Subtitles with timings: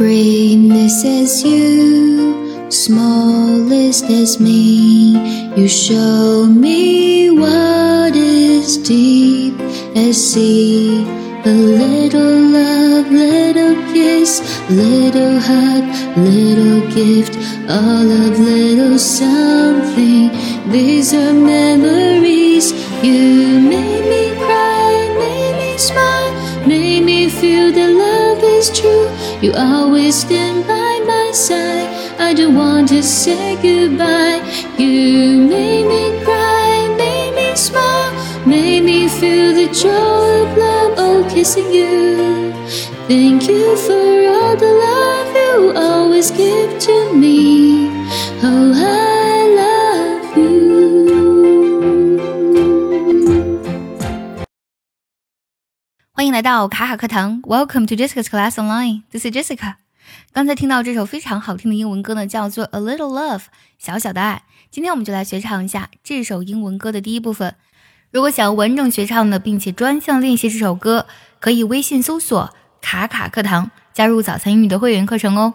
[0.00, 5.12] Greatness as you, smallest as me.
[5.54, 9.60] You show me what is deep
[9.94, 11.04] as sea.
[11.44, 14.40] A little love, little kiss,
[14.70, 15.84] little hug,
[16.16, 17.36] little gift,
[17.68, 20.30] all of little something.
[20.72, 22.72] These are memories.
[23.04, 28.09] You made me cry, made me smile, made me feel the love
[28.60, 29.08] is true.
[29.40, 31.88] You always stand by my side.
[32.20, 34.40] I don't want to say goodbye.
[34.76, 38.12] You made me cry, made me smile,
[38.46, 40.92] made me feel the joy of love.
[41.04, 42.52] Oh, kissing you.
[43.08, 47.59] Thank you for all the love you always give to me.
[56.40, 59.02] 来到卡卡课堂，Welcome to Jessica's Class Online.
[59.10, 59.74] This is Jessica.
[60.32, 63.40] 刚才听到这首非常好听的英文歌呢，叫做《A Little Love》，
[63.76, 64.44] 小小的爱。
[64.70, 67.54] 今天我们就来学唱一下这首英文歌的第一部分。
[68.10, 71.06] 如果想要完整学唱的，并且专项练习这首歌，
[71.40, 75.52] 可以微信搜索“卡卡课堂”，加入早餐英语的会员课程哦。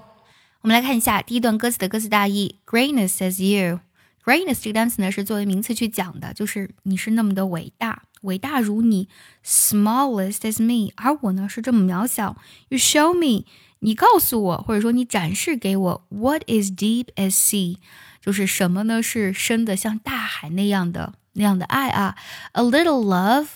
[0.61, 3.79] 我们来看一下第一段歌词的歌词大意：Greatness as you。
[4.23, 9.08] Greatness 这个单词呢是作为名词去讲的，就是你是那么的伟大，伟大如你。
[9.44, 12.36] Smallest as me，而我呢是这么渺小。
[12.68, 13.46] You show me，
[13.80, 17.76] 你告诉我，或者说你展示给我，What is deep as sea，
[18.20, 19.02] 就是什么呢？
[19.02, 22.16] 是深的像大海那样的那样的爱啊。
[22.52, 23.46] A little love，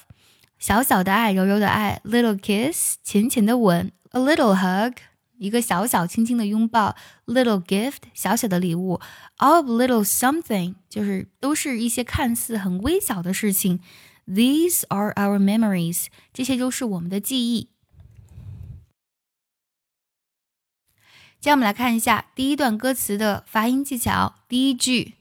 [0.58, 2.00] 小小的爱，柔柔的爱。
[2.04, 3.92] Little kiss，浅浅的吻。
[4.10, 4.94] A little hug。
[5.36, 6.94] 一个小小轻轻的拥抱，
[7.26, 9.00] little gift，小小的礼物，
[9.38, 13.80] all of little something，就是都是一些看似很微小的事情。
[14.28, 17.68] These are our memories，这些都是我们的记忆。
[21.40, 24.36] 接下来我们来看一下第一段歌词的发音技巧。
[24.48, 25.14] 第一句，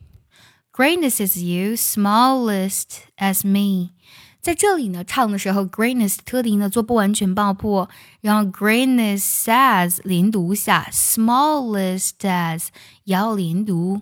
[0.72, 3.92] Greatness is you, smallest as me。
[4.40, 7.90] 在这里呢，唱的时候，greatness 特定的做不完全爆破，
[8.22, 12.68] 然后 greatness as 连读下，smallest as
[13.04, 14.02] 也要连读，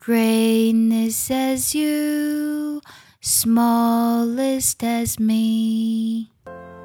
[0.00, 2.80] greatness as you,
[3.21, 6.31] smallest as me.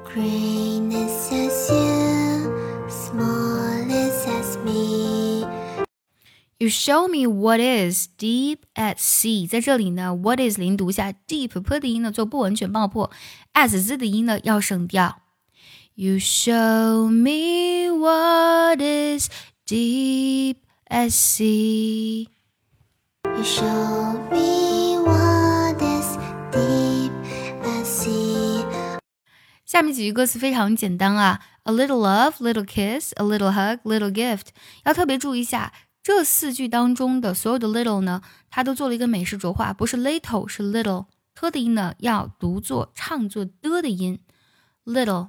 [0.05, 2.53] Greatness as you,
[2.87, 5.45] smallest as me.
[6.59, 9.47] You show me what is deep at sea。
[9.47, 13.11] 在这里呢，what is 连读一下，deep p 的音呢做不完全爆破
[13.53, 15.21] ，as z 的音呢要省掉。
[15.95, 19.29] You show me what is
[19.67, 20.57] deep
[20.89, 22.27] at sea.
[23.25, 24.26] You show.
[29.77, 34.47] 下面几句歌词非常简单啊，a little love, little kiss, a little hug, little gift。
[34.85, 35.71] 要特别注意一下，
[36.01, 41.05] 这四句当中的所有的 little 呢，它都做了一个美式浊化，不是 little 是 little，
[41.35, 44.19] 特的音呢要读作唱作的的音
[44.83, 45.27] ，little。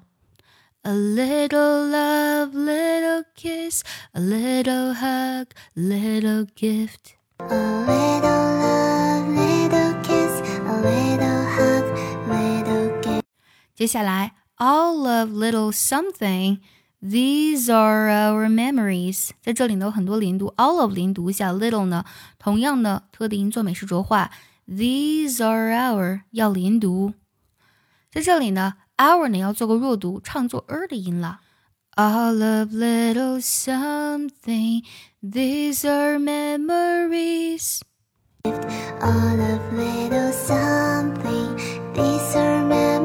[0.80, 3.82] A little love, little kiss,
[4.12, 7.18] a little hug, little gift。
[7.36, 7.54] A
[7.84, 11.84] little love, little kiss, a little hug,
[12.30, 13.24] little gift.
[13.74, 16.58] 接下来 all of little something.
[17.00, 22.04] These are our memories，在这里呢有很多连读，all of 连读一下，little 呢
[22.38, 24.30] 同样的特定音做美式浊化。
[24.66, 27.14] These are our 要连读，
[28.10, 31.40] 在这里呢，our 呢要做个弱读，唱作 er 的音了。
[31.96, 34.84] All of little something,
[35.22, 37.80] these are memories.
[38.44, 41.56] All of little something,
[41.94, 42.97] these are memories.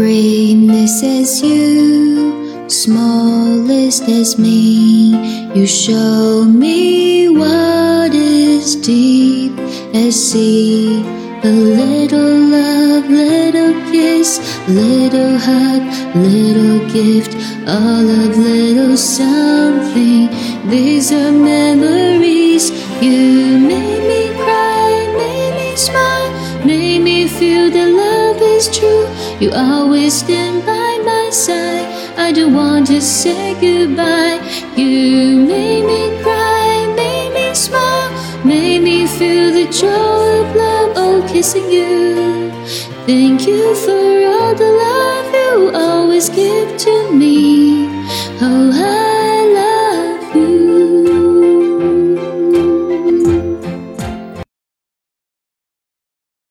[0.00, 5.12] Greatness as you, smallest as me.
[5.54, 9.52] You show me what is deep
[9.92, 11.02] as sea.
[11.44, 15.82] A little love, little kiss, little hug,
[16.16, 17.36] little gift,
[17.68, 20.30] all of little something.
[20.70, 22.70] These are memories.
[23.02, 29.06] You made me cry, made me smile, made me feel that is true.
[29.40, 31.86] You always stand by my side.
[32.18, 34.38] I don't want to say goodbye.
[34.76, 38.10] You made me cry, made me smile,
[38.44, 40.92] made me feel the joy of love.
[40.96, 42.50] Oh, kissing you.
[43.06, 47.39] Thank you for all the love you always give to me.